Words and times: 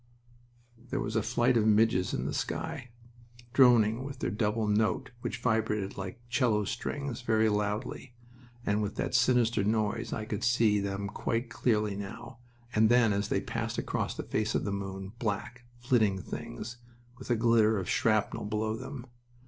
There 0.89 0.99
was 0.99 1.15
a 1.15 1.21
flight 1.21 1.55
of 1.57 1.67
midges 1.67 2.11
in 2.11 2.25
the 2.25 2.33
sky, 2.33 2.89
droning 3.53 4.03
with 4.03 4.17
that 4.17 4.35
double 4.35 4.65
note 4.67 5.11
which 5.21 5.37
vibrated 5.37 5.95
like 5.95 6.19
'cello 6.27 6.65
strings, 6.65 7.21
very 7.21 7.47
loudly, 7.49 8.15
and 8.65 8.81
with 8.81 8.95
that 8.95 9.13
sinister 9.13 9.63
noise 9.63 10.11
I 10.11 10.25
could 10.25 10.43
see 10.43 10.79
them 10.79 11.07
quite 11.07 11.51
clearly 11.51 11.95
now 11.95 12.39
and 12.73 12.89
then 12.89 13.13
as 13.13 13.27
they 13.27 13.41
passed 13.41 13.77
across 13.77 14.15
the 14.17 14.23
face 14.23 14.55
of 14.55 14.63
the 14.63 14.71
moon, 14.71 15.11
black, 15.19 15.65
flitting 15.77 16.17
things, 16.19 16.77
with 17.19 17.29
a 17.29 17.35
glitter 17.35 17.77
of 17.77 17.87
shrapnel 17.87 18.45
below 18.45 18.75
them. 18.75 19.05